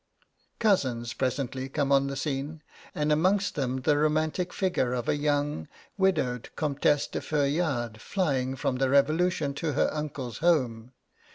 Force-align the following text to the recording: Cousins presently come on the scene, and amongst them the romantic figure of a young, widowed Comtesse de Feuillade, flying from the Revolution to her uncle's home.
Cousins 0.57 1.13
presently 1.13 1.69
come 1.69 1.91
on 1.91 2.07
the 2.07 2.15
scene, 2.15 2.63
and 2.95 3.11
amongst 3.11 3.53
them 3.53 3.81
the 3.81 3.95
romantic 3.99 4.51
figure 4.51 4.93
of 4.95 5.07
a 5.07 5.15
young, 5.15 5.67
widowed 5.95 6.49
Comtesse 6.55 7.05
de 7.05 7.21
Feuillade, 7.21 8.01
flying 8.01 8.55
from 8.55 8.77
the 8.77 8.89
Revolution 8.89 9.53
to 9.53 9.73
her 9.73 9.91
uncle's 9.93 10.39
home. 10.39 10.91